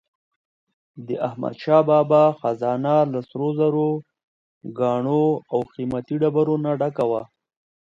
د 1.07 1.07
احمدشاه 1.27 1.81
بابا 1.89 2.23
خزانه 2.39 2.95
له 3.13 3.19
سروزرو، 3.29 3.89
ګاڼو 4.79 5.25
او 5.51 5.59
قیمتي 5.73 6.15
ډبرو 6.21 6.55
نه 6.65 6.71
ډکه 6.79 7.05
وه. 7.11 7.21